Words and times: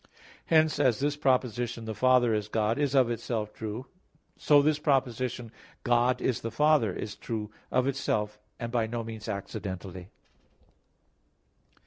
Hence, 0.47 0.79
as 0.79 0.99
this 0.99 1.15
proposition, 1.15 1.85
"The 1.85 1.93
Father 1.93 2.33
is 2.33 2.47
God" 2.47 2.79
is 2.79 2.95
of 2.95 3.11
itself 3.11 3.53
true, 3.53 3.85
so 4.35 4.59
this 4.63 4.79
proposition 4.79 5.51
"God 5.83 6.23
is 6.23 6.41
the 6.41 6.49
Father" 6.49 6.91
is 6.91 7.15
true 7.15 7.51
of 7.69 7.85
itself, 7.85 8.39
and 8.59 8.71
by 8.71 8.87
no 8.87 9.03
means 9.03 9.29
accidentally. 9.29 10.09